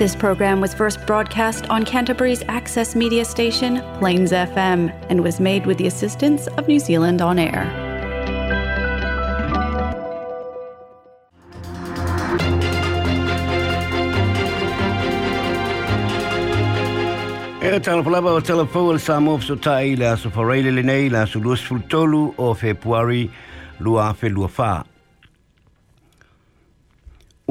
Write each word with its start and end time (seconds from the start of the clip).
This 0.00 0.16
program 0.16 0.62
was 0.62 0.72
first 0.72 1.06
broadcast 1.06 1.68
on 1.68 1.84
Canterbury's 1.84 2.42
access 2.48 2.96
media 2.96 3.22
station, 3.22 3.82
Plains 3.98 4.32
FM, 4.32 4.88
and 5.10 5.22
was 5.22 5.38
made 5.38 5.66
with 5.66 5.76
the 5.76 5.88
assistance 5.88 6.46
of 6.56 6.66
New 6.66 6.78
Zealand 6.80 7.20
On 7.20 7.38
Air. 7.38 7.66
E 17.60 17.78
tala 17.80 18.02
palaba 18.02 18.30
o 18.30 18.40
telefou 18.40 18.92
le 18.94 18.98
Samoa 18.98 19.36
Sotai 19.40 19.98
le 19.98 20.06
aso 20.14 20.30
fareile 20.30 20.72
lenei 20.78 21.10
le 21.10 21.18
aso 21.26 21.38
luas 21.42 21.60
fulutolu 21.60 22.24
o 22.38 22.54
Februari 22.54 23.30
lua 23.80 24.14
fe 24.14 24.30
lua 24.30 24.48
faa. 24.48 24.82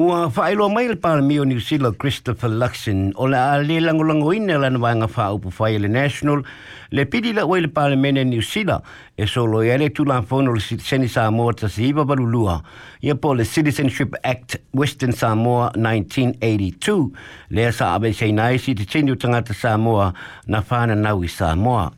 Ua 0.00 0.30
whaelo 0.34 0.70
mai 0.72 0.86
le 0.88 1.20
mio 1.20 1.44
New 1.44 1.58
Zealand 1.60 1.98
Christopher 1.98 2.48
Luxon 2.48 3.10
o 3.16 3.26
la 3.28 3.52
a 3.52 3.58
le 3.60 3.78
langolango 3.80 4.32
ina 4.32 4.54
e 4.54 4.56
lana 4.56 4.78
wanga 4.78 5.06
upu 5.30 5.52
whai 5.58 5.78
le 5.78 5.88
National 5.88 6.42
le 6.90 7.04
pidi 7.04 7.34
la 7.34 7.44
oi 7.44 7.60
le 7.60 7.96
mene 7.96 8.24
New 8.24 8.40
Zealand 8.40 8.80
e 9.14 9.26
solo 9.26 9.60
ia 9.60 9.76
le 9.76 9.90
tūla 9.90 10.22
fono 10.24 10.52
le 10.54 10.60
Seni 10.60 11.06
Samoa 11.06 11.52
ta 11.52 11.68
si 11.68 11.84
iwa 11.90 12.06
barulua 12.06 12.62
ia 13.02 13.14
po 13.14 13.34
le 13.34 13.44
Citizenship 13.44 14.14
Act 14.24 14.56
Western 14.72 15.12
Samoa 15.12 15.70
1982 15.76 17.10
le 17.50 17.70
sa 17.70 17.92
abe 17.92 18.14
sei 18.14 18.32
nai 18.32 18.56
si 18.56 18.72
te 18.72 18.86
tanga 18.86 19.12
utangata 19.12 19.52
Samoa 19.54 20.10
na 20.46 20.62
whana 20.66 20.94
nau 20.94 21.22
i 21.22 21.26
Samoa. 21.28 21.92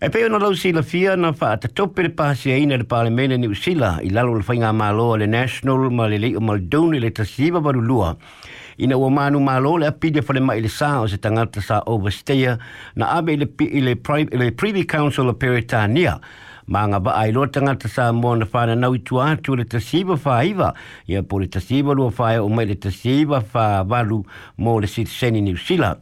E 0.00 0.08
pe 0.08 0.22
ona 0.24 0.38
lau 0.40 0.54
sila 0.56 0.80
fia 0.82 1.12
na 1.20 1.28
fa 1.36 1.50
ata 1.52 1.68
tope 1.68 2.00
le 2.02 2.08
pasi 2.16 2.48
e 2.50 2.56
ina 2.62 2.78
le 2.80 2.84
pale 2.88 3.10
mene 3.12 3.36
ni 3.36 3.48
usila 3.52 3.98
i 4.00 4.08
lalo 4.08 4.32
le 4.38 4.44
whainga 4.48 4.70
malo 4.72 5.10
le 5.20 5.26
national 5.28 5.90
ma 5.92 6.06
le 6.08 6.16
leo 6.22 6.40
maldoni 6.40 6.96
le 6.98 7.10
tasiva 7.12 7.60
varu 7.60 7.82
lua. 7.84 8.14
Ina 8.80 8.96
ua 8.96 9.10
manu 9.10 9.40
malo 9.44 9.74
le 9.76 9.86
apide 9.90 10.22
fale 10.22 10.40
ma 10.40 10.56
ili 10.56 10.68
saa 10.72 11.02
o 11.04 11.06
se 11.06 11.18
tangata 11.20 11.60
sa 11.60 11.82
oversteer 11.84 12.56
na 12.96 13.10
abe 13.18 13.34
ile, 13.36 13.46
ile, 13.60 13.92
ile 14.32 14.48
privy 14.52 14.86
council 14.88 15.28
o 15.28 15.34
Peritania. 15.34 16.16
Manga 16.72 16.98
ba 17.00 17.18
ai 17.20 17.32
lo 17.36 17.44
tanga 17.50 17.76
te 17.76 17.88
sa 17.92 18.08
mo 18.12 18.32
na 18.40 18.46
fa 18.48 18.64
na 18.66 18.74
nau 18.80 18.96
tu 19.02 19.20
a 19.20 19.36
tu 19.36 19.52
le 19.54 19.64
tasiba 19.66 20.16
fa 20.16 20.40
ia 20.46 21.20
po 21.22 21.38
le 21.38 21.46
tasiba 21.52 21.92
lo 21.94 22.08
fa 22.08 22.32
e 22.32 22.38
o 22.40 22.48
mai 22.48 22.64
le 22.64 22.74
tasiba 22.78 23.42
fa 23.44 23.84
valu 23.84 24.24
mo 24.56 24.78
le 24.80 24.86
sit 24.86 25.08
seni 25.12 25.42
ni 25.44 25.52
usila. 25.52 25.92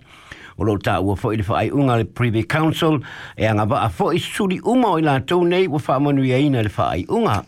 o 0.59 0.65
lo 0.65 0.77
ta 0.79 0.99
ua 1.01 1.17
foi 1.17 1.37
le 1.37 1.43
faaiʻuga 1.45 1.75
unga 1.79 1.97
le 1.97 2.05
Privy 2.05 2.43
Council 2.43 2.99
e 3.37 3.45
agava'a 3.47 3.87
wa 3.87 3.89
foi 3.89 4.19
suri 4.19 4.59
uma 4.65 4.91
o 4.91 4.99
i 4.99 5.03
latou 5.07 5.45
nei 5.47 5.69
ua 5.71 5.79
faamanuiaina 5.79 6.59
i 6.61 6.65
le 6.67 6.73
faaiʻuga 6.75 7.45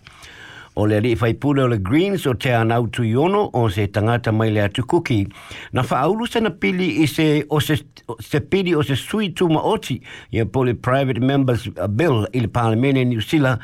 O 0.79 0.85
le 0.87 0.97
alii 1.01 1.17
faipule 1.19 1.65
o 1.65 1.67
le 1.69 1.79
Greens 1.83 2.23
o 2.27 2.33
te 2.39 2.53
anau 2.55 2.87
tu 2.95 3.03
iono 3.05 3.51
o 3.59 3.67
se 3.69 3.89
tagata 3.91 4.31
mai 4.33 4.49
le 4.55 4.61
atu 4.65 4.85
kuki. 4.87 5.27
Na 5.73 5.83
whaaulu 5.83 6.29
sana 6.31 6.51
pili 6.51 7.03
i 7.03 7.07
se, 7.11 7.43
o 7.51 7.59
se, 7.61 7.77
se 8.23 8.39
pili 8.41 8.75
o 8.79 8.83
se 8.83 8.95
sui 8.97 9.33
tumaoti 9.35 9.99
ia 10.31 10.45
i 10.47 10.59
le 10.65 10.75
Private 10.75 11.21
Members 11.21 11.67
Bill 11.97 12.23
i 12.33 12.39
le 12.41 12.49
Parliamene 12.49 13.05
New 13.05 13.21
Zealand 13.21 13.59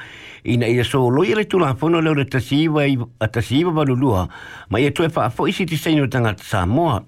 i 0.44 0.56
na 0.56 0.67
ia 0.67 0.83
soloia 0.84 1.36
le 1.39 1.44
tulafono 1.44 2.02
pono 2.02 2.02
leo 2.02 2.14
le 2.14 2.24
tasiiwa 2.24 2.84
i 2.84 2.98
a 2.98 4.28
ma 4.70 4.78
ia 4.78 4.89
e 4.89 4.91
toe 4.91 5.06
whaafo 5.06 5.47
sitisaini 5.47 5.61
si 5.77 5.77
tagata 5.77 5.77
seino 5.80 6.06
tangata 6.06 6.42
Samoa 6.44 7.05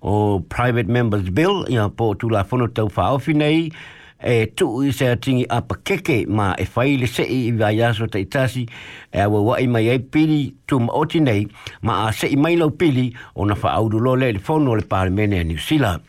o 0.00 0.40
private 0.48 0.88
members 0.88 1.28
bill 1.30 1.64
ya 1.68 1.88
po 1.88 2.14
tu 2.14 2.28
la 2.28 2.42
fono 2.44 2.66
tau 2.66 2.88
fa 2.88 3.16
nei 3.34 3.70
e 4.24 4.46
tu 4.56 4.80
i 4.82 4.90
se 4.92 5.14
tingi 5.18 5.44
apa 5.50 5.74
keke 5.82 6.26
ma 6.28 6.54
e 6.58 6.64
faile 6.64 7.06
se 7.06 7.22
i 7.24 7.48
i 7.48 7.50
vai 7.52 7.76
aso 7.82 8.06
te 8.08 8.18
itasi 8.24 8.66
e 9.12 9.18
awa 9.20 9.40
wa 9.42 9.54
i 9.58 9.66
mai 9.66 9.88
e 9.90 9.98
pili 9.98 10.52
tu 10.66 10.78
ma 10.78 10.92
oti 10.92 11.20
nei 11.20 11.46
ma 11.82 12.06
a 12.08 12.12
se 12.12 12.26
i 12.28 12.36
mai 12.36 12.56
lau 12.56 12.70
pili 12.70 13.14
o 13.36 13.44
na 13.44 13.54
fa 13.54 13.68
audu 13.76 13.98
lo 14.00 14.14
le 14.14 14.32
le 14.32 14.38
fono 14.38 14.74
le 14.74 14.82
parlemene 14.82 15.40
a 15.40 15.44
New 15.44 15.58
Zealand 15.58 16.00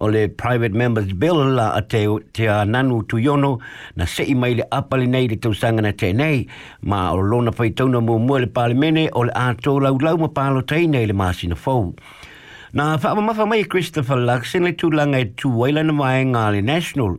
o 0.00 0.08
le 0.08 0.28
private 0.28 0.72
members 0.74 1.12
bill 1.12 1.44
la 1.56 1.72
a 1.76 1.82
te, 1.82 2.06
te 2.32 2.46
a 2.48 2.64
nanu 2.64 3.02
tu 3.08 3.16
yono 3.16 3.58
na 3.96 4.04
se 4.06 4.22
i 4.24 4.34
mai 4.34 4.54
le 4.54 4.62
apale 4.72 5.06
nei 5.06 5.28
le 5.28 5.36
tau 5.36 5.52
sanga 5.52 5.82
na 5.82 5.92
tenei 5.92 6.48
ma 6.80 7.12
o 7.12 7.16
lona 7.20 7.52
fai 7.52 7.70
tauna 7.70 8.00
mua 8.00 8.18
mua 8.18 8.40
le 8.40 8.46
parlemene 8.46 9.08
o 9.12 9.22
le 9.22 9.32
ato 9.34 9.78
lau 9.80 9.98
lau 10.00 10.16
ma 10.16 10.28
palo 10.28 10.60
tei 10.64 10.86
nei 10.86 11.06
le 11.06 11.12
masina 11.12 11.54
fau 11.56 11.92
Na 12.72 12.98
whaama 12.98 13.22
mawha 13.22 13.46
mai 13.48 13.64
Christopher 13.64 14.16
Luxon 14.16 14.64
le 14.68 14.72
tūlanga 14.76 15.20
e 15.24 15.30
tū 15.40 15.48
waila 15.56 15.84
na 15.86 15.92
mai 15.96 16.24
ngā 16.28 16.50
le 16.52 16.60
National. 16.60 17.14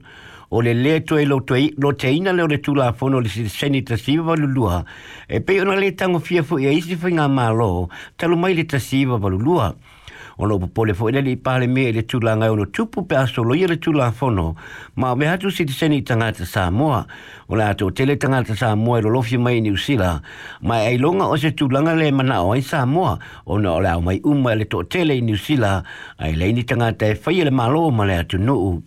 O 0.52 0.62
le 0.62 0.74
le 0.78 1.00
tue 1.02 1.26
lo, 1.26 1.40
tue, 1.42 1.72
lo 1.82 1.92
te 1.94 2.12
ina 2.14 2.34
leo 2.34 2.46
le 2.50 2.58
tū 2.62 2.76
la 2.78 2.92
fono 2.94 3.18
le 3.20 3.30
Senator 3.30 3.98
Siva 3.98 4.24
Valulua. 4.24 4.84
E 5.28 5.40
pei 5.42 5.60
ona 5.60 5.76
le 5.76 5.92
tango 5.96 6.20
fia 6.20 6.44
fu 6.44 6.58
e 6.60 6.70
isi 6.74 6.96
fu 6.96 7.10
ngā 7.10 7.26
mā 7.30 7.50
lo, 7.54 7.88
talu 8.18 8.38
mai 8.38 8.54
le 8.58 8.64
ta 8.66 8.78
Siva 8.80 9.18
Valulua. 9.18 9.74
Siva 9.76 9.99
o 10.40 10.46
lo 10.46 10.58
pole 10.60 10.94
fo 10.94 11.10
ele 11.10 11.36
pale 11.36 11.68
me 11.68 11.84
ele 11.90 12.02
tula 12.02 12.36
nga 12.36 12.52
uno 12.52 12.66
tupu 12.66 13.02
pe 13.06 13.16
aso 13.16 13.44
lo 13.44 13.56
ele 13.56 13.76
tula 13.78 14.12
fono 14.12 14.56
ma 14.96 15.14
me 15.16 15.28
tu 15.38 15.50
si 15.52 15.66
te 15.66 15.74
seni 15.74 16.02
tanga 16.02 16.32
te 16.32 16.46
Samoa 16.46 17.06
e 17.06 17.52
e 17.52 17.54
o 17.54 17.56
la 17.56 17.74
to 17.74 17.90
tele 17.92 18.16
tanga 18.16 18.44
te 18.44 18.56
Samoa 18.56 19.02
lo 19.02 19.10
lofi 19.10 19.38
mai 19.38 19.60
ni 19.60 19.72
usila 19.72 20.22
ma 20.64 20.76
ai 20.80 20.98
longa 20.98 21.26
o 21.28 21.36
se 21.36 21.52
tula 21.52 21.82
nga 21.84 21.94
le 21.94 22.12
mana 22.12 22.42
o 22.42 22.54
ai 22.54 22.62
Samoa 22.62 23.20
o 23.46 23.58
na 23.58 23.72
o 23.76 23.82
la 23.82 24.00
mai 24.00 24.22
uma 24.24 24.52
ele 24.56 24.64
to 24.66 24.84
tele 24.84 25.20
ni 25.22 25.34
usila 25.34 25.84
ai 26.18 26.32
le 26.36 26.52
ni 26.54 26.64
tanga 26.64 26.94
te 26.94 27.16
fai 27.16 27.42
ele 27.42 27.52
malo 27.52 27.90
ma 27.92 28.06
le 28.06 28.16
atu 28.24 28.38
no 28.40 28.80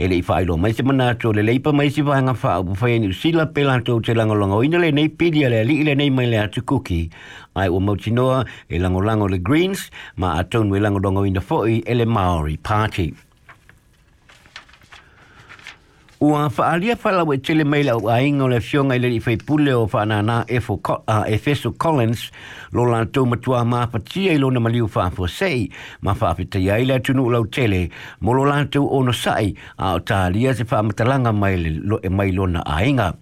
ele 0.00 0.14
i 0.16 0.22
failo 0.22 0.56
mai 0.56 0.72
se 0.72 0.82
mana 0.82 1.12
to 1.14 1.32
le 1.32 1.42
le 1.42 1.52
leipa 1.52 1.72
mai 1.72 1.90
se 1.90 2.00
vanga 2.00 2.32
fa 2.32 2.60
o 2.62 2.72
fa 2.74 2.86
ni 2.86 3.12
sila 3.12 3.44
pelan 3.52 3.84
to 3.84 4.00
te 4.00 4.14
langa 4.14 4.32
longa 4.32 4.56
o 4.56 4.62
ina 4.64 4.78
le 4.78 4.90
nei 4.90 5.08
pidi 5.10 5.44
ale 5.44 5.64
li 5.66 5.82
ile 5.82 5.94
nei 5.98 6.08
mai 6.08 6.30
le 6.30 6.38
atu 6.38 6.62
kuki 6.64 7.10
ai 7.58 7.68
o 7.68 7.80
mautinoa 7.80 8.44
e 8.70 8.78
langolango 8.78 9.28
le 9.28 9.38
Greens 9.38 9.88
ma 10.16 10.34
atonu 10.38 10.76
e 10.76 10.80
langodongo 10.80 11.26
ina 11.26 11.40
fo'i 11.40 11.80
e 11.86 11.94
le 11.94 12.04
Maori 12.06 12.56
Party. 12.58 13.12
Ua 16.20 16.50
whaalia 16.50 16.96
whalau 16.98 17.30
e 17.34 17.38
tele 17.38 17.62
maila 17.62 17.92
o 17.94 18.08
ainga 18.10 18.42
o 18.42 18.48
le 18.50 18.58
fionga 18.60 18.96
i 18.98 18.98
leri 18.98 19.20
whaipule 19.22 19.70
o 19.78 19.84
whanana 19.92 20.40
Efeso 20.50 21.70
Collins 21.78 22.24
lo 22.74 22.82
lantou 22.90 23.26
matua 23.30 23.60
māwhatia 23.64 24.34
i 24.34 24.38
lona 24.42 24.58
maliu 24.60 24.88
whaafo 24.90 25.28
sei 25.30 25.68
ma 26.02 26.14
whaapita 26.18 26.58
i 26.58 26.72
aile 26.74 26.98
tunu 27.06 27.28
lau 27.30 27.46
tele 27.46 27.84
mo 28.20 28.32
lo 28.34 28.42
lantou 28.50 28.90
ono 28.98 29.12
sai 29.14 29.52
a 29.78 29.94
o 29.94 30.00
tālia 30.00 30.56
se 30.58 30.64
whaamatalanga 30.70 31.32
mai, 31.32 31.56
lo, 31.78 32.00
e 32.02 32.08
mai 32.10 32.32
lona 32.32 32.64
ainga. 32.66 33.12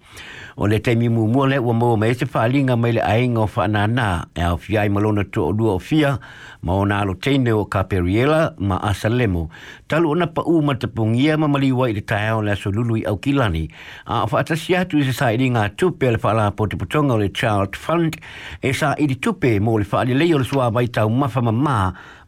o 0.57 0.67
le 0.67 0.79
taimi 0.79 1.09
mumua 1.09 1.47
le 1.47 1.57
ua 1.59 1.73
maua 1.73 1.97
mai 2.01 2.09
e 2.09 2.13
se 2.17 2.25
faaaliga 2.25 2.75
mai 2.81 2.91
le 2.95 3.01
aiga 3.05 3.41
o 3.41 3.45
faanānā 3.55 4.05
e 4.35 4.41
aofia 4.41 4.81
ai 4.81 4.89
malona 4.89 5.21
toʻalua 5.21 5.75
o 5.77 5.79
fia 5.79 6.17
ma 6.65 6.73
ona 6.81 6.97
aloteine 7.03 7.51
o 7.53 7.65
kaperiela 7.65 8.53
ma 8.57 8.79
asalemo 8.89 9.43
talu 9.87 10.09
ona 10.15 10.25
paʻū 10.25 10.63
ma 10.65 10.73
tapugia 10.73 11.37
ma 11.37 11.45
maliu 11.47 11.85
ai 11.85 11.91
i 11.93 11.97
le 11.99 12.01
taeao 12.01 12.41
le 12.41 12.51
aso 12.57 12.71
lulu 12.73 12.97
i 12.97 13.05
aukilani 13.05 13.67
a 14.05 14.23
o 14.23 14.27
faatasi 14.33 14.79
atu 14.81 14.97
i 14.97 15.05
se 15.05 15.13
saʻiliga 15.19 15.67
tupe 15.77 16.09
a 16.09 16.17
le 16.17 16.23
faalapotepotoga 16.25 17.13
o 17.13 17.21
le 17.21 17.29
charles 17.29 17.77
fund 17.77 18.17
e 18.61 18.73
saʻili 18.73 19.19
tupe 19.21 19.59
mo 19.61 19.77
le 19.77 19.85
faalelei 19.85 20.33
o 20.33 20.41
le 20.41 20.49
soa 20.49 20.57
suā 20.57 20.73
vai 20.73 20.87
taumafa 20.89 21.41
mamā 21.41 21.77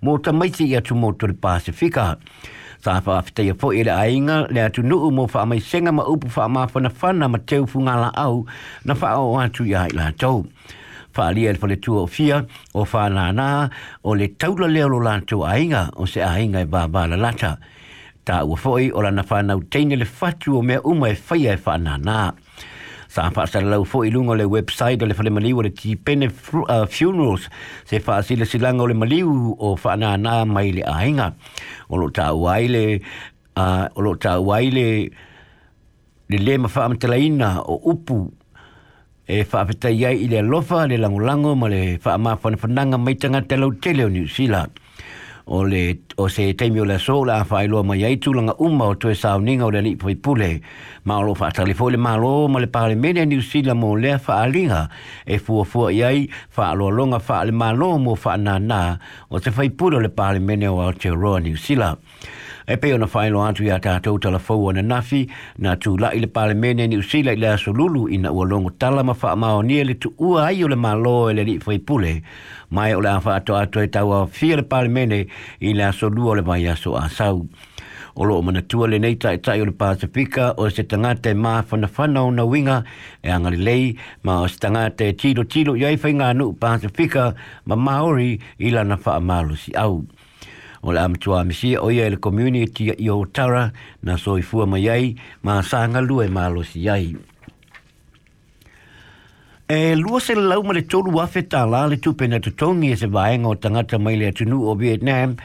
mo 0.06 0.18
tamaiti 0.20 0.70
i 0.70 0.78
atu 0.78 0.94
mo 0.96 1.12
tole 1.18 1.34
pasifika 1.34 2.14
sa 2.84 2.94
fa 3.06 3.20
fitai 3.28 3.52
po 3.60 3.68
ile 3.80 3.92
ainga 3.92 4.36
le 4.56 4.62
atu 4.68 4.82
nu 4.90 5.00
mo 5.12 5.26
fa 5.28 5.46
mai 5.50 5.60
senga 5.70 5.92
ma 5.92 6.04
upu 6.14 6.28
fa 6.36 6.48
ma 6.48 6.64
fa 6.72 6.80
fana 7.00 7.26
ma 7.28 7.40
teu 7.50 7.64
funga 7.72 7.96
la 8.04 8.10
au 8.26 8.46
na 8.88 8.94
fa 8.96 9.10
o 9.20 9.36
atu 9.44 9.64
ya 9.68 9.84
ila 9.92 10.08
to 10.22 10.32
fa 11.16 11.22
ali 11.32 11.44
el 11.52 11.58
fole 11.60 11.76
tu 11.84 11.98
o 12.02 12.06
fia 12.16 12.38
o 12.74 12.82
fa 12.92 13.10
na 13.16 13.32
na 13.36 13.48
o 14.04 14.16
le 14.16 14.28
taula 14.40 14.68
le 14.76 14.84
lo 14.94 15.00
la 15.08 15.14
tu 15.30 15.38
ainga 15.54 15.82
o 16.02 16.04
se 16.12 16.20
ainga 16.24 16.60
e 16.64 16.68
ba 16.74 16.88
ba 16.94 17.04
la 17.12 17.18
lata 17.26 17.52
ta 18.28 18.36
u 18.48 18.56
foi 18.64 18.86
o 18.98 19.00
la 19.06 19.12
na 19.12 19.24
fa 19.30 19.42
na 19.44 19.54
u 19.60 19.64
teine 19.72 19.96
le 20.00 20.06
fatu 20.18 20.50
o 20.60 20.62
me 20.62 20.76
uma 20.92 21.10
e 21.12 21.16
fa 21.28 21.36
ia 21.36 21.52
e 21.58 21.60
fa 21.66 21.76
na 21.86 21.94
na 22.08 22.32
sa 23.10 23.34
fa 23.34 23.50
sa 23.50 23.58
lau 23.66 23.82
fo 23.90 24.06
i 24.06 24.14
lungo 24.14 24.38
le 24.38 24.46
website 24.46 25.02
le 25.02 25.18
fale 25.18 25.32
maliu 25.34 25.66
le 25.66 25.72
tipene 25.74 26.30
uh, 26.30 26.86
funerals 26.86 27.50
se 27.90 27.98
fa 28.06 28.22
sila 28.22 28.46
silanga 28.46 28.86
le 28.86 28.94
maliu 29.02 29.58
o 29.58 29.74
fa 29.82 29.98
na 29.98 30.14
na 30.22 30.46
mai 30.46 30.70
le 30.78 30.84
ainga 30.86 31.28
o 31.90 31.98
lo 31.98 32.14
ta 32.14 32.30
wai 32.38 32.70
le 32.70 32.86
uh, 33.62 33.90
o 33.98 34.00
lo 34.06 34.14
ta 34.24 34.38
wai 34.48 34.70
le 34.70 34.88
le 36.30 36.38
le 36.46 36.54
ma 36.62 36.70
fa 36.70 36.86
amtelaina 36.86 37.50
o 37.74 37.82
upu 37.94 38.20
e 39.26 39.42
fa 39.42 39.66
fa 39.66 39.90
ia 39.90 40.14
i 40.14 40.30
le 40.30 40.42
lofa 40.46 40.86
le 40.86 40.98
lango 41.02 41.18
lango 41.26 41.56
ma 41.62 41.66
le 41.68 41.98
fa 41.98 42.14
ma 42.22 42.38
fa 42.38 42.54
nanga 42.78 42.98
mai 43.02 43.18
tanga 43.18 43.42
te 43.50 43.56
lau 43.58 43.72
tele 43.82 44.06
o 44.06 44.10
New 44.14 44.30
Zealand 44.36 44.70
ole 45.50 45.70
le 45.70 46.00
o 46.18 46.28
se 46.30 46.54
taimi 46.54 46.80
o 46.80 46.86
le 46.86 46.98
so 47.00 47.24
la 47.26 47.44
fai 47.44 47.68
lo 47.68 47.82
mai 47.84 48.04
ai 48.06 48.18
tu 48.18 48.34
langa 48.34 48.54
uma 48.60 48.86
o 48.86 48.96
tue 48.98 49.16
sa 49.16 49.38
ninga 49.40 49.66
o 49.66 49.70
le 49.72 49.82
ni 49.82 49.96
poi 49.96 50.16
pule 50.16 50.62
ma 51.06 51.20
lo 51.22 51.34
fa 51.34 51.50
tali 51.52 51.74
fo 51.74 51.90
le 51.90 51.98
ma 51.98 52.16
lo 52.16 52.48
ma 52.48 52.60
le 52.60 52.68
pa 52.68 52.88
le 52.88 52.96
mene 52.96 53.26
ni 53.26 53.42
si 53.42 53.64
la 53.64 53.74
mo 53.74 53.96
le 53.96 54.18
fa 54.20 54.40
alinga 54.46 54.90
e 55.26 55.40
fu 55.40 55.64
fu 55.66 55.86
ai 55.90 56.04
ai 56.04 56.30
fa 56.50 56.74
lo 56.74 56.90
longa 56.90 57.20
fa 57.20 57.44
le 57.44 57.52
ma 57.52 57.72
lo 57.72 57.98
mo 57.98 58.16
fa 58.16 58.36
nana 58.38 59.00
o 59.30 59.40
se 59.40 59.50
fai 59.52 59.70
pule 59.72 60.00
le 60.00 60.10
pa 60.10 60.32
le 60.32 60.40
mene 60.40 60.68
o 60.68 60.92
te 60.94 61.10
ro 61.10 61.38
ni 61.40 61.56
si 61.58 61.74
la 61.76 61.98
e 62.70 62.76
pe 62.78 62.92
ona 62.94 63.08
fai 63.08 63.30
lo 63.34 63.40
atu 63.42 63.64
ia 63.66 63.80
ta 63.80 64.00
tau 64.00 64.20
tala 64.20 64.38
nafi 64.84 65.28
na 65.58 65.76
tu 65.76 65.98
la 65.98 66.14
ile 66.14 66.28
pale 66.28 66.54
mene 66.54 66.88
ni 66.88 66.98
usila 66.98 67.34
ile 67.34 67.50
aso 67.54 67.74
ina 68.12 68.30
ua 68.32 68.46
longo 68.46 68.70
tala 68.70 69.04
ma 69.04 69.14
faa 69.14 69.36
mao 69.36 69.62
ni 69.64 69.80
e 69.80 69.84
le 69.84 69.94
tu 69.98 70.14
ua 70.20 70.46
ai 70.46 70.62
ole 70.64 70.76
malo 70.76 71.32
ele 71.32 71.44
li 71.44 71.58
fai 71.60 71.80
pule 71.80 72.22
mai 72.70 72.94
ole 72.94 73.08
afa 73.10 73.34
ato 73.36 73.56
ato 73.56 73.82
e 73.82 73.88
tau 73.90 74.12
a 74.14 74.28
fia 74.28 74.58
le 74.58 74.62
pale 74.62 74.88
mene 74.88 75.26
ile 75.60 75.82
aso 75.84 76.10
lua 76.10 76.34
ole 76.38 76.42
vai 76.42 76.68
aso 76.68 76.94
a 76.96 77.10
sau 77.10 77.48
o 78.16 78.24
loo 78.24 78.42
manatua 78.42 78.86
lenei 78.88 79.16
taʻitaʻi 79.18 79.62
o 79.62 79.66
le 79.66 79.72
pasifika 79.72 80.54
o 80.58 80.70
se 80.70 80.84
tagata 80.84 81.30
e 81.32 81.34
māfanafana 81.34 82.22
ona 82.22 82.46
uiga 82.46 82.84
e 83.24 83.30
agalelei 83.32 83.98
ma 84.24 84.42
o 84.42 84.48
se 84.48 84.60
tangate 84.60 85.10
e 85.10 85.14
tilotilo 85.16 85.74
i 85.76 85.86
ai 85.86 85.98
faigānuu 85.98 86.54
pasifika 86.54 87.34
ma 87.66 87.76
maori 87.76 88.40
i 88.60 88.70
lana 88.70 89.00
au 89.82 90.06
o 90.84 90.92
le 90.94 91.00
amatua 91.00 91.42
amisi 91.42 91.76
o 91.78 91.92
ia 91.92 92.10
le 92.10 92.18
community 92.18 92.92
i 92.98 93.10
o 93.10 93.26
tara 93.26 93.72
na 94.04 94.18
soifua 94.18 94.66
mai 94.68 94.88
ai 94.90 95.16
ma 95.44 95.62
sanga 95.64 96.02
lua 96.02 96.26
e 96.26 96.30
malosi 96.30 96.90
ai. 96.90 97.16
E 99.70 99.96
lua 99.96 100.20
se 100.20 100.34
lau 100.36 100.64
ma 100.64 100.74
le 100.74 100.82
tolu 100.82 101.12
wafe 101.16 101.44
ta 101.50 101.66
la 101.66 101.86
le 101.86 101.98
tupe 102.00 102.28
na 102.28 102.40
tutongi 102.40 102.92
e 102.94 102.96
se 102.96 103.06
vaenga 103.08 103.48
o 103.48 103.56
tangata 103.56 104.00
mai 104.00 104.16
le 104.18 104.28
atunu 104.32 104.66
o 104.68 104.74
Vietnam 104.76 105.36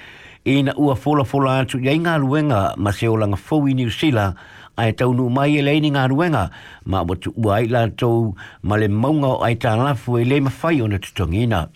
i 0.47 0.63
na 0.63 0.73
ua 0.77 0.95
fola 0.95 1.25
fola 1.25 1.59
atu 1.61 1.79
i 1.81 1.99
ngā 1.99 2.19
ruenga 2.21 2.75
ma 2.77 2.93
se 2.93 3.09
o 3.09 3.17
langa 3.17 3.37
fowi 3.37 3.75
New 3.75 3.91
Zealand 3.91 4.35
ai 4.77 4.93
tau 4.93 5.13
nu 5.15 5.29
mai 5.29 5.59
e 5.59 5.63
leini 5.63 5.91
ngā 5.93 6.07
ruenga 6.11 6.49
ma 6.87 7.03
watu 7.03 7.35
ua 7.37 7.59
ai 7.59 7.69
la 7.69 7.85
tau 7.91 8.35
ma 8.63 8.77
le 8.77 8.89
maunga 8.89 9.27
o 9.29 9.43
ai 9.45 9.57
ta 9.57 9.75
lafu 9.77 10.17
e 10.19 10.25
le 10.25 10.41
mawhai 10.41 10.81
o 10.83 10.89
na 10.89 10.99
tutongi 10.99 11.47
na. 11.49 11.67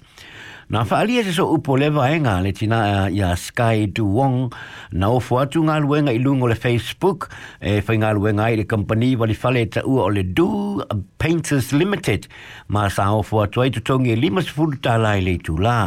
Nā 0.69 0.83
whaalia 0.85 1.23
se 1.25 1.31
so 1.33 1.47
upo 1.57 1.79
lewa 1.81 2.11
e 2.13 2.19
ngā 2.21 2.33
le 2.45 2.51
tina 2.57 2.79
ia 3.09 3.31
Sky 3.41 3.87
Duong 3.99 4.51
na 4.93 4.99
Nā 5.01 5.09
o 5.17 5.21
fuatu 5.25 5.63
ngā 5.65 5.79
luenga 5.81 6.13
i 6.13 6.19
lungo 6.21 6.45
le 6.51 6.57
Facebook. 6.61 7.31
E 7.57 7.79
whai 7.81 7.97
ngā 8.03 8.11
luenga 8.19 8.51
i 8.53 8.59
le 8.61 8.67
company 8.69 9.09
wali 9.17 9.33
whale 9.43 9.63
ta 9.73 9.81
ua 9.89 10.03
o 10.05 10.09
le 10.19 10.23
Du 10.27 10.49
Painters 11.17 11.71
Limited. 11.73 12.29
Mā 12.69 12.85
sā 12.93 13.07
o 13.17 13.25
fuatu 13.25 13.65
ai 13.65 13.73
tutongi 13.73 14.13
e 14.13 14.21
lima 14.21 14.45
sifuru 14.45 14.77
tā 14.85 14.99
lai 15.01 15.23
le 15.25 15.39
tū 15.49 15.57
lā. 15.57 15.79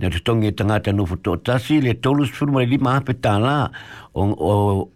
Nā 0.00 0.14
tutongi 0.16 0.48
e 0.48 0.56
tangata 0.56 0.96
nufu 0.96 1.20
tō 1.28 1.36
le 1.84 1.92
tolu 2.08 2.24
sifuru 2.30 2.52
ma 2.52 2.58
le 2.60 2.66
lima 2.72 2.96
hape 2.96 3.12
tā 3.12 3.36
O, 4.18 4.24
o, 4.40 4.90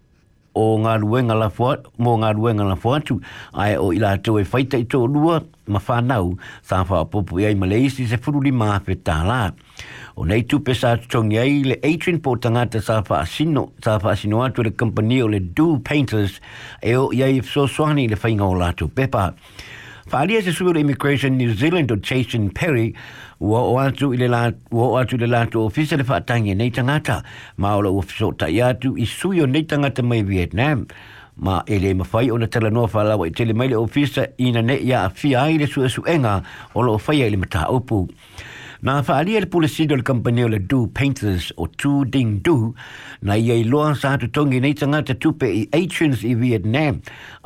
o 0.53 0.63
ngā 0.81 0.95
ruenga 1.01 1.35
la 1.37 1.47
fua, 1.49 1.75
mō 2.05 2.11
ngā 2.21 2.29
ruenga 2.37 2.65
la 2.67 2.75
fuatu, 2.77 3.17
ai 3.57 3.73
o 3.79 3.87
ila 3.93 4.13
tau 4.23 4.37
e 4.37 4.43
whaita 4.45 4.77
i 4.77 4.85
tō 4.89 5.01
lua, 5.09 5.39
ma 5.67 5.81
whanau, 5.87 6.33
sā 6.67 6.83
wha 6.89 7.01
popo 7.09 7.39
i 7.41 7.47
ai 7.49 7.55
maleisi 7.57 8.05
se 8.09 8.19
furu 8.21 8.41
li 8.45 8.51
mā 8.53 8.75
pe 8.85 8.95
tā 9.01 9.19
lā. 9.25 9.39
O 10.15 10.27
nei 10.29 10.43
tu 10.45 10.59
pesa 10.61 10.93
tongi 11.09 11.39
ai 11.41 11.55
le 11.65 11.79
Adrian 11.81 12.21
po 12.21 12.35
tangata 12.37 12.83
sā 12.85 12.99
wha 13.09 13.23
asino, 13.25 13.71
sā 13.81 13.97
wha 14.03 14.13
asino 14.13 14.43
atu 14.45 14.65
le 14.67 14.71
company 14.75 15.21
le 15.23 15.39
Do 15.39 15.79
Painters, 15.79 16.37
e 16.83 16.93
o 16.95 17.09
i 17.13 17.41
so 17.43 17.65
swani 17.65 18.07
le 18.13 18.19
whainga 18.21 18.45
o 18.45 18.53
lātou 18.53 18.93
Pepa. 18.93 19.31
se 20.09 20.63
le 20.73 20.79
Immigration 20.79 21.37
New 21.37 21.53
Zealand 21.53 21.91
o 21.91 21.95
Jason 21.95 22.49
Perry 22.49 22.93
ua 23.39 23.59
o 23.61 23.75
atu 23.79 24.13
i 24.13 24.17
le 24.17 24.27
la 24.27 24.51
ua 24.71 24.85
o 24.87 24.97
atu 24.97 25.15
i 25.15 25.19
le 25.25 25.27
lato 25.27 25.65
ofisa 25.65 25.95
le 25.97 26.03
whaatangi 26.03 26.53
nei 26.55 26.71
tangata 26.71 27.23
ma 27.57 27.75
o 27.75 27.81
la 27.81 27.89
uafiso 27.89 28.31
tai 28.37 28.59
atu 28.59 28.95
i 28.97 29.05
sui 29.05 29.41
o 29.41 29.45
nei 29.45 29.63
tangata 29.65 30.03
mai 30.03 30.21
Vietnam 30.23 30.85
ma 31.37 31.63
ele 31.67 31.93
lē 31.95 32.31
o 32.31 32.37
na 32.37 32.47
tala 32.47 32.69
noa 32.69 32.87
i 33.25 33.29
tele 33.31 33.53
mai 33.53 33.67
le 33.69 33.75
ofisa 33.75 34.27
ina 34.37 34.61
ne'i 34.61 34.91
a 34.93 35.05
afia 35.07 35.41
ai 35.41 35.57
le 35.57 35.65
suʻesuʻega 35.65 36.43
o 36.75 36.81
loo 36.81 36.97
faia 36.97 37.25
i 37.25 37.29
le 37.31 37.37
mata 37.37 37.67
upu. 37.71 38.07
Nā 38.83 38.97
whaalia 39.07 39.39
le 39.39 39.47
pulisido 39.47 39.95
le 39.95 40.03
company 40.03 40.43
le 40.51 40.57
Do 40.59 40.87
Painters 40.87 41.53
o 41.57 41.67
Tu 41.69 42.03
Ding 42.03 42.39
Do, 42.43 42.73
na 43.23 43.37
ia 43.39 43.55
i 43.55 43.61
loa 43.63 43.93
sa 43.95 44.17
hatu 44.17 44.27
tongi 44.35 44.59
nei 44.59 44.73
tanga 44.75 44.99
te 45.07 45.13
tupe 45.15 45.45
i 45.47 45.61
Atrians 45.71 46.19
i 46.27 46.33
Vietnam, 46.35 46.97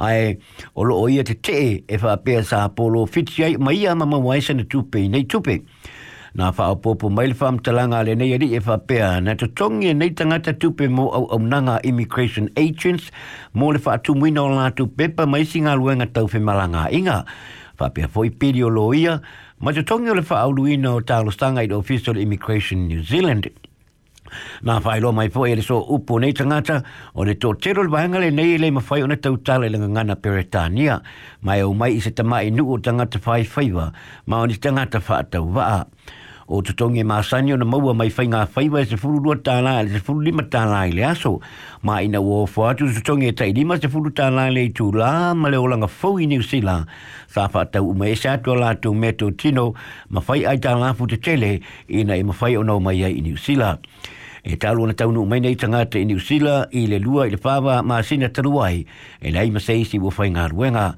ai 0.01 0.31
o 0.73 0.81
lo 0.81 0.95
ia 1.05 1.21
te 1.23 1.35
te 1.37 1.83
e 1.87 1.97
whaapea 2.01 2.41
sa 2.43 2.63
polo 2.69 3.03
fiti 3.05 3.43
ai, 3.45 3.53
ma 3.57 3.69
ia 3.69 3.93
mama 3.93 4.17
waisa 4.19 4.55
na 4.57 4.63
tupe 4.65 4.97
i 4.97 5.07
nei 5.13 5.27
tupe. 5.29 5.59
Nā 6.37 6.49
whaapopo 6.57 7.11
mai 7.13 7.27
le 7.29 7.35
whaamtalanga 7.37 8.01
le 8.09 8.15
nei 8.17 8.33
ari 8.33 8.55
e 8.57 8.59
whaapea, 8.65 9.19
na 9.21 9.35
te 9.37 9.45
tongi 9.53 9.93
nei 9.93 10.09
tanga 10.17 10.39
te 10.39 10.53
tupe 10.57 10.89
mo 10.89 11.05
au 11.11 11.27
au 11.27 11.37
nanga 11.37 11.77
Immigration 11.85 12.49
Agents, 12.57 13.11
mo 13.53 13.67
le 13.67 13.77
whaatumuina 13.85 14.41
o 14.41 14.49
lātu 14.57 14.89
pepa 14.97 15.29
mai 15.29 15.43
singa 15.45 15.77
luenga 15.77 16.09
tau 16.17 16.25
whemalanga 16.33 16.89
inga. 16.97 17.21
Whaapea 17.77 18.09
fo 18.09 18.25
i 18.25 18.31
pirio 18.33 18.73
lo 18.73 18.89
Ma 19.59 19.71
te 19.73 19.81
tongi 19.81 20.09
o 20.09 20.13
le 20.13 20.21
whaauluina 20.21 20.91
o 20.93 20.99
tālo 21.01 21.31
stanga 21.33 21.63
i 21.65 21.69
Official 21.73 22.17
Immigration 22.21 22.85
New 22.87 23.01
Zealand. 23.01 23.47
Nā 24.67 24.75
whaelo 24.85 25.09
mai 25.15 25.29
poe 25.33 25.47
e 25.49 25.55
le 25.57 25.63
so 25.65 25.79
upo 25.95 26.19
nei 26.21 26.33
tangata 26.35 26.75
o 27.15 27.25
le 27.25 27.33
tō 27.41 27.55
tero 27.61 27.81
le 27.81 27.89
wahanga 27.89 28.21
le 28.21 28.29
nei 28.29 28.59
le 28.61 28.69
mawhai 28.75 29.01
o 29.03 29.07
na 29.09 29.15
tau 29.17 29.37
tāle 29.41 29.71
le 29.71 29.81
ngangana 29.81 30.13
peretania. 30.15 30.99
Mai 31.41 31.61
au 31.65 31.73
mai 31.73 31.95
i 31.97 32.03
se 32.05 32.11
tama 32.13 32.43
e 32.45 32.51
nuu 32.51 32.75
o 32.75 32.77
tangata 32.79 33.17
whai 33.25 33.47
whaiwa, 33.49 33.89
ma 34.27 34.41
o 34.41 34.45
ni 34.45 34.57
tangata 34.61 35.01
whaatau 35.09 35.49
waa 35.57 35.85
o 36.47 36.61
te 36.63 36.71
tonge 36.79 37.03
mā 37.03 37.17
sani 37.27 37.51
ona 37.51 37.65
maua 37.67 37.91
mai 37.97 38.07
whai 38.15 38.25
ngā 38.31 38.41
whaiwa 38.55 38.81
e 38.81 38.87
se 38.87 38.97
furu 38.99 39.19
rua 39.23 39.35
tāna 39.43 39.73
e 39.83 39.89
se 39.91 39.99
furu 39.99 40.21
lima 40.29 40.45
tāna 40.53 40.85
i 40.87 40.93
le 40.95 41.03
aso. 41.03 41.33
Mā 41.83 41.99
ina 42.07 42.21
ua 42.23 42.45
hofu 42.45 42.63
te 42.79 42.87
tonge 43.03 43.27
e 43.27 43.35
tai 43.35 43.49
lima 43.55 43.75
se 43.83 43.89
furu 43.91 44.13
tāna 44.15 44.47
i 44.51 44.53
le 44.55 44.63
i 44.69 44.71
tū 44.71 44.87
lā 44.95 45.33
ma 45.35 45.51
le 45.51 45.59
olanga 45.59 45.89
fau 45.91 46.19
i 46.23 46.27
New 46.31 46.41
Zealand. 46.43 46.87
Sā 47.27 47.49
whātau 47.51 47.91
uma 47.91 48.07
e 48.07 48.15
se 48.15 48.31
atua 48.31 48.55
lā 48.61 48.71
tō 48.79 48.95
me 48.95 49.11
tō 49.19 49.33
tino 49.37 49.73
ma 50.09 50.23
whai 50.27 50.45
ai 50.47 50.57
tāna 50.63 50.93
fu 50.95 51.07
te 51.11 51.19
tele 51.19 51.57
ina 51.91 52.15
e 52.15 52.23
ma 52.23 52.35
whai 52.39 52.55
ona 52.55 52.79
o 52.79 52.79
mai 52.79 53.01
ai 53.03 53.17
i 53.19 53.25
New 53.27 53.35
Zealand. 53.35 53.83
E 54.47 54.55
talu 54.55 54.85
ana 54.87 54.93
taunu 54.95 55.25
mai 55.27 55.41
nei 55.43 55.57
tangata 55.59 55.99
i 55.99 56.05
New 56.07 56.21
Zealand 56.23 56.71
i 56.79 56.85
le 56.87 57.01
lua 57.03 57.25
i 57.27 57.33
le 57.35 57.39
whāwa 57.43 57.81
mā 57.83 57.97
sina 58.07 58.29
taruai 58.31 58.85
e 59.19 59.31
nei 59.35 59.51
ma 59.51 59.59
seisi 59.59 59.99
ua 59.99 60.13
whai 60.15 60.31
ngā 60.31 60.45
ruenga 60.55 60.91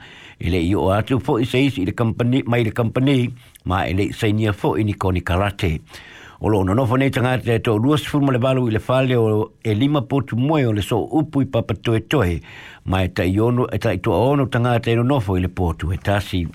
ele 0.46 0.60
io 0.72 0.84
atu 0.96 1.18
fo 1.20 1.36
i 1.40 1.46
seis 1.46 1.78
i 1.78 1.84
le 1.86 1.92
company 2.02 2.42
mai 2.48 2.64
le 2.64 2.72
company 2.72 3.16
ma 3.72 3.84
ele 3.88 4.12
senior 4.14 4.54
fo 4.56 4.76
i 4.78 4.84
ni 4.84 4.94
karate 5.22 5.72
o 6.40 6.48
lo 6.48 6.64
no 6.64 6.86
fo 6.86 6.96
nei 6.96 7.10
tanga 7.10 7.38
te 7.44 7.60
to 7.60 7.76
luas 7.76 8.06
fu 8.06 8.20
mo 8.22 8.32
le 8.32 8.38
valu 8.40 8.68
i 8.68 8.72
le 8.72 8.80
fale 8.80 9.16
o 9.16 9.52
e 9.64 9.74
lima 9.74 10.02
potu 10.02 10.38
moe 10.38 10.66
o 10.66 10.72
le 10.72 10.82
so 10.82 10.98
upu 11.18 11.42
i 11.42 11.46
papa 11.46 11.74
toe 11.76 12.00
toe 12.08 12.40
ma 12.86 13.02
e 13.04 13.12
ta 13.12 13.24
iono 13.24 13.68
e 13.68 13.78
ta 13.78 13.92
i 13.92 14.00
to 14.00 14.14
aono 14.14 14.48
tanga 14.48 14.80
te 14.80 14.96
no 14.96 15.20
fo 15.20 15.36
i 15.36 15.42
le 15.42 15.50
potu 15.50 15.92
e 15.92 15.98
tasi 15.98 16.48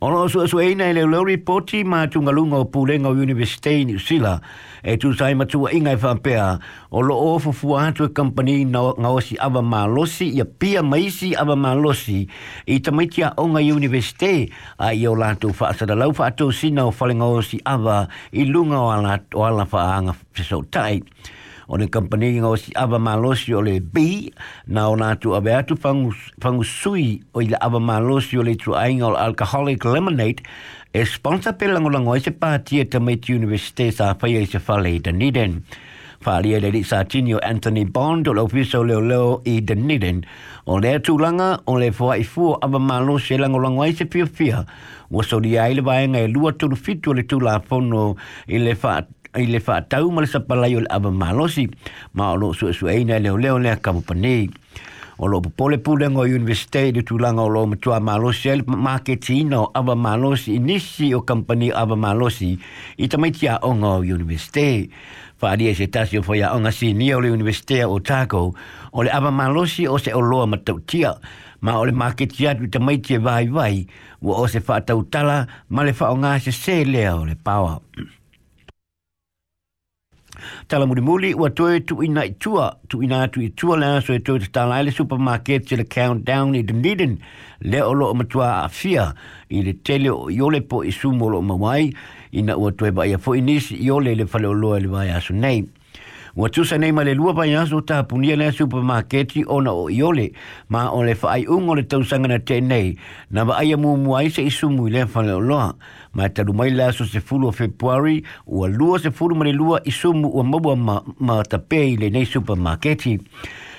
Ono 0.00 0.28
su 0.28 0.46
su 0.46 0.60
ina 0.60 0.84
ele 0.84 1.04
lo 1.08 1.24
reporti 1.24 1.82
ma 1.84 2.06
tu 2.06 2.20
nga 2.20 2.30
lungo 2.30 2.64
pulenga 2.66 3.08
university 3.08 3.82
ni 3.84 3.98
sila 3.98 4.40
e 4.82 4.98
tu 4.98 5.12
sai 5.16 5.34
ma 5.34 5.46
tu 5.46 5.66
inga 5.72 5.96
fa 5.96 6.10
e 6.12 6.18
pea 6.20 6.58
o 6.90 7.00
lo 7.00 7.14
ofu 7.16 7.50
fu 7.50 7.68
fu 7.68 7.76
e 8.04 8.08
company 8.12 8.66
na 8.66 8.92
nga 9.00 9.08
osi 9.08 9.36
ava 9.38 9.62
ma 9.62 9.86
losi 9.86 10.26
ia 10.36 10.44
pia 10.44 10.82
maisi 10.82 11.34
ava 11.34 11.56
ma 11.56 11.72
losi 11.72 12.28
i 12.66 12.78
te 12.80 12.90
mitia 12.90 13.32
o 13.38 13.46
nga 13.48 13.60
university 13.60 14.52
a 14.78 14.90
io 14.92 15.14
la 15.14 15.34
tu 15.34 15.48
fa 15.52 15.72
sa 15.72 15.86
da 15.86 15.94
lo 15.94 16.12
fa 16.12 16.30
tu 16.30 16.50
sina 16.52 16.84
o 16.84 16.90
falenga 16.90 17.24
osi 17.24 17.56
ava 17.64 18.06
i 18.32 18.44
lunga 18.44 18.76
o 18.78 18.90
ala 18.90 19.14
o 19.32 19.44
ala 19.46 19.64
fa 19.64 19.80
anga 19.96 20.12
so 20.44 20.60
tight 20.70 21.04
o 21.68 21.76
le 21.80 21.86
kampani 21.90 22.28
ngā 22.38 22.46
o 22.50 22.56
si 22.60 22.74
awa 22.78 22.98
malosi 23.02 23.54
o 23.58 23.62
le 23.66 23.78
bi 23.80 24.30
na 24.68 24.84
o 24.90 24.96
nātu 24.98 25.34
awe 25.38 25.50
atu 25.58 25.74
pangus, 25.82 26.70
sui 26.70 27.20
o 27.34 27.42
i 27.42 27.48
le 27.50 27.58
awa 27.66 27.80
malosi 27.82 28.38
o 28.38 28.44
le 28.46 28.54
tuainga 28.54 29.08
o 29.10 29.16
alcoholic 29.18 29.84
lemonade 29.90 30.44
e 30.94 31.04
sponsor 31.04 31.54
pe 31.58 31.66
langolango 31.70 32.14
e 32.16 32.20
se 32.22 32.30
pātia 32.32 32.86
tamaiti 32.86 33.34
universite 33.34 33.90
sa 33.92 34.12
whaia 34.14 34.42
i 34.42 34.46
se 34.48 34.58
whale 34.66 34.92
i 34.94 34.98
Dunedin. 35.02 35.58
Whaalia 36.26 36.62
le 36.72 36.80
sa 36.82 37.02
tinio 37.06 37.36
Anthony 37.44 37.84
Bond 37.84 38.26
o 38.26 38.32
le 38.34 38.42
ofiso 38.46 38.80
leo 38.86 39.02
leo 39.04 39.40
i 39.46 39.58
Dunedin 39.60 40.22
o 40.70 40.78
le 40.82 40.96
tūlanga 41.04 41.50
o 41.68 41.74
le 41.78 41.90
fua 41.94 42.16
i 42.18 42.24
fua 42.24 42.56
awa 42.64 42.80
malosi 42.80 43.34
e 43.36 43.38
langolango 43.42 43.84
e 43.84 43.92
se 43.92 44.06
pia 44.06 44.26
pia 44.26 44.62
wa 45.10 45.22
sori 45.22 45.56
ai 45.62 45.74
le 45.78 45.82
vaenga 45.86 46.18
e 46.24 46.30
lua 46.32 46.54
tulu 46.58 46.74
fitu 46.74 47.12
le 47.14 47.22
tūla 47.30 47.58
pono 47.68 48.14
i 48.50 48.56
le 48.58 48.72
wha 48.82 48.96
ai 49.36 49.46
le 49.52 49.60
whaatau 49.64 50.08
ma 50.16 50.22
le 50.24 50.28
sapalai 50.32 50.72
o 50.80 50.80
le 50.80 50.88
awa 50.96 51.10
malosi 51.20 51.64
ma 52.16 52.30
o 52.32 52.36
lo 52.40 52.48
sua 52.56 52.72
sua 52.72 52.92
eina 52.96 53.18
leo 53.20 53.36
leo 53.36 53.58
lea 53.60 53.76
kamupanei. 53.76 54.48
O 55.18 55.26
lo 55.28 55.40
pole 55.40 55.76
pule 55.84 56.08
ngoi 56.12 56.34
universite 56.36 56.82
i 56.88 57.02
tulanga 57.08 57.44
o 57.44 57.48
lo 57.48 57.66
matua 57.66 57.98
malosi 58.00 58.52
le 58.56 58.64
maketi 58.66 59.38
ino 59.42 59.62
awa 59.80 59.94
malosi 59.96 60.54
inisi 60.58 61.10
o 61.14 61.20
kampani 61.28 61.70
awa 61.82 61.96
malosi 61.96 62.50
i 63.04 63.08
tamaiti 63.08 63.48
a 63.48 63.58
o 63.62 63.72
ngoi 63.74 64.12
universite. 64.12 64.88
Whaaria 65.40 65.74
se 65.76 65.86
tasi 65.86 66.18
o 66.18 66.22
whaia 66.24 66.52
o 66.56 66.60
ngasi 66.60 66.94
ni 66.96 67.12
o 67.16 67.20
le 67.20 67.30
universite 67.32 67.84
o 67.84 67.98
tako 68.00 68.54
o 68.92 69.02
le 69.02 69.10
awa 69.12 69.30
malosi 69.32 69.88
o 69.88 69.98
se 70.00 70.14
o 70.16 70.20
loa 70.20 70.46
matautia 70.48 71.14
ma 71.60 71.76
o 71.80 71.84
le 71.84 71.92
maketi 71.92 72.48
atu 72.48 72.64
i 72.68 72.72
tamaiti 72.76 73.14
e 73.14 73.18
vai 73.18 73.48
vai 73.48 73.86
wa 74.22 74.36
o 74.36 74.46
se 74.48 74.60
whaatau 74.68 75.04
tala 75.12 75.38
ma 75.68 75.84
le 75.84 75.92
whaonga 76.00 76.38
se 76.40 76.52
se 76.52 76.84
leo 76.84 77.24
le 77.28 77.36
pawa. 77.36 77.80
Tala 80.68 80.86
muri 80.86 81.00
muri, 81.02 81.30
ua 81.34 81.48
toe 81.50 81.80
tu 81.80 82.02
ina 82.02 82.22
i 82.28 82.32
tua, 82.38 82.76
tu 82.88 83.02
ina 83.02 83.28
tu 83.28 83.40
i 83.42 83.48
tua 83.50 83.76
lana, 83.76 84.02
so 84.02 84.12
e 84.14 84.18
toe 84.18 84.38
te 84.38 84.46
tala 84.52 84.80
ele 84.80 84.90
supermarket 84.92 85.66
to 85.68 85.76
the 85.76 85.84
countdown 85.84 86.54
i 86.56 86.62
Dunedin, 86.62 87.18
le 87.62 87.80
o 87.82 87.92
loo 87.92 88.14
matua 88.14 88.64
a 88.64 88.68
fia, 88.68 89.14
i 89.50 89.62
le 89.62 89.72
tele 89.72 90.08
o 90.10 90.28
iole 90.30 90.60
po 90.62 90.82
i 90.82 90.90
sumo 90.92 91.28
loo 91.32 91.42
mawai, 91.42 91.92
ina 92.32 92.56
ua 92.58 92.72
toe 92.72 92.90
ba 92.92 93.06
ia 93.06 93.18
fo 93.18 93.32
inis, 93.34 93.70
iole 93.72 94.14
le 94.14 94.26
fale 94.26 94.46
o 94.46 94.52
loa 94.52 94.80
le 94.80 94.88
vai 94.88 95.08
aso 95.10 95.32
nei. 95.32 95.64
Ua 96.36 96.48
tusa 96.48 96.76
nei 96.78 96.92
male 96.92 97.14
lua 97.16 97.32
pai 97.34 97.54
aso 97.56 97.80
ta 97.80 98.02
punia 98.04 98.36
nea 98.36 98.52
supermarketi 98.52 99.44
ona 99.48 99.72
o 99.72 99.86
iole, 99.88 100.32
ma 100.68 100.90
o 100.92 101.00
le 101.02 101.14
whaai 101.16 101.46
ungo 101.48 101.74
le 101.74 101.82
tausanga 101.86 102.28
na 102.28 102.38
tenei, 102.38 102.98
na 103.30 103.44
wa 103.48 103.56
aia 103.56 103.76
mua 103.80 103.96
mua 103.96 104.20
aise 104.20 104.44
i 104.44 104.50
sumu 104.52 104.84
i 104.86 104.90
lea 104.92 105.06
whale 105.14 105.32
o 105.32 105.40
loa. 105.40 105.70
Ma 106.12 106.26
e 106.26 106.28
talu 106.28 106.52
mai 106.52 106.74
laso 106.76 107.06
se 107.08 107.22
fulu 107.24 107.48
o 107.48 107.52
februari, 107.52 108.18
ua 108.46 108.68
lua 108.68 108.98
se 109.00 109.10
fulu 109.10 109.34
male 109.34 109.54
lua 109.56 109.80
i 109.84 109.90
sumu 109.90 110.28
ua 110.28 110.44
mabua 110.44 110.74
ma, 110.76 110.98
ma 111.18 111.38
tapei 111.42 111.96
le 111.96 112.10
nei 112.12 112.26
supermarketi. 112.28 113.16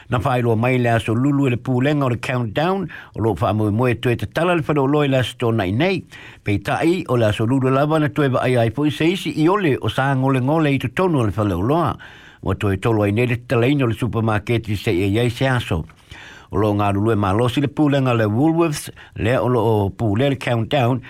Na 0.10 0.18
whae 0.18 0.42
loa 0.42 0.56
mai 0.58 0.80
le 0.82 0.90
aso 0.98 1.14
lulu 1.14 1.46
e 1.48 1.50
le 1.54 1.58
pūlenga 1.62 2.10
o 2.10 2.10
le 2.10 2.18
countdown, 2.18 2.88
o 3.14 3.20
loa 3.22 3.36
wha 3.40 3.54
moe 3.54 3.70
moe 3.72 3.94
tue 4.02 4.16
te 4.18 4.26
tala 4.34 4.58
le 4.58 4.66
whanau 4.66 4.88
loa 4.90 5.06
i 5.06 5.12
la 5.14 5.22
sto 5.22 5.52
nai 5.52 5.72
nei. 5.78 6.02
Pei 6.42 6.58
tai, 6.60 7.04
o 7.06 7.22
le 7.22 7.30
aso 7.30 7.46
lulu 7.46 7.70
lava 7.70 8.00
na 8.02 8.10
tue 8.10 8.34
wa 8.34 8.42
ai 8.42 8.58
ai 8.58 8.72
fwoi 8.74 8.90
seisi 8.92 9.36
i 9.44 9.46
ole 9.48 9.78
o 9.78 9.90
saa 9.94 10.16
ngole 10.16 10.42
ngole 10.42 10.74
i 10.74 10.80
tu 10.82 10.90
tonu 10.90 11.22
le 11.22 11.30
whanau 11.38 11.62
loa 11.62 11.92
o 12.44 12.54
toi 12.56 12.78
tolu 12.78 13.02
ai 13.04 13.12
nere 13.12 13.38
talaino 13.48 13.88
le 13.88 13.94
supermarketi 13.94 14.76
se 14.78 14.92
e 14.92 15.06
iai 15.12 15.30
se 15.30 15.48
aso. 15.50 15.84
O 16.52 16.58
lo 16.58 16.70
ngaru 16.74 17.02
lue 17.04 17.16
ma 17.20 17.34
losi 17.36 17.60
le 17.62 17.68
pūlenga 17.68 18.14
le 18.16 18.24
Woolworths 18.26 18.90
le 19.20 19.34
o 19.40 19.48
lo 19.52 19.60
o 19.72 19.90
pūle 19.90 20.30
le 20.32 20.36
countdown 20.38 21.02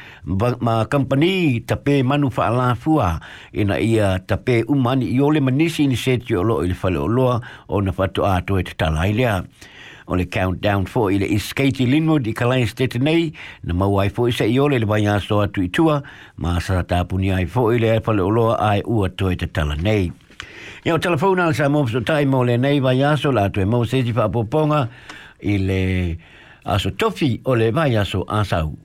ma 0.64 0.86
company 0.90 1.60
tape 1.62 2.00
manu 2.04 2.30
wha 2.34 2.48
ala 2.48 2.72
fua 2.76 3.20
ina 3.54 3.78
ia 3.78 4.16
tape 4.28 4.64
umani 4.66 5.12
i 5.14 5.20
ole 5.22 5.40
manisi 5.40 5.86
ni 5.88 5.96
seti 5.96 6.34
o 6.36 6.42
lo 6.42 6.64
i 6.64 6.68
le 6.68 6.74
fale 6.74 6.98
o 6.98 7.06
loa 7.08 7.38
o 7.70 7.82
na 7.82 7.92
fatu 7.94 8.26
a 8.26 8.42
toi 8.42 8.64
te 8.64 8.74
talai 8.74 9.14
lea. 9.14 9.44
O 10.08 10.16
le 10.18 10.26
countdown 10.26 10.88
fo 10.88 11.10
i 11.10 11.18
le 11.20 11.26
is 11.38 11.54
Katie 11.54 11.86
Linwood 11.86 12.26
i 12.28 12.34
kalai 12.34 12.66
stete 12.66 12.98
nei 12.98 13.30
na 13.62 13.76
mawai 13.78 14.10
fo 14.10 14.26
i 14.26 14.32
se 14.34 14.48
i 14.50 14.58
ole 14.58 14.80
le 14.80 14.88
vanya 14.90 15.20
soa 15.20 15.48
tui 15.50 15.70
tua 15.70 16.02
ma 16.38 16.58
sa 16.60 16.82
tapuni 16.84 17.30
ai 17.32 17.46
fo 17.46 17.70
i 17.70 17.78
le 17.78 18.00
fale 18.02 18.24
o 18.26 18.30
loa 18.30 18.56
ai 18.72 18.82
ua 18.88 19.10
toi 19.10 19.36
te 19.36 19.46
tala 19.46 19.76
nei. 19.78 20.10
Ia 20.86 20.94
o 20.96 21.00
telefona 21.06 21.52
sa 21.54 21.68
mo 21.72 21.82
so 21.90 22.02
tai 22.06 22.26
pour 22.26 22.46
le 22.46 22.58
nei 22.58 22.80
la 22.80 23.18
se 23.18 24.14
fa 24.14 24.30
poponga 24.30 24.88
i 25.42 25.58
le 25.58 25.82
aso 26.66 26.92
tofi 26.92 27.42
o 27.46 27.56
le 27.56 27.72
vai 27.72 27.96
aso 27.96 28.24
asau. 28.28 28.76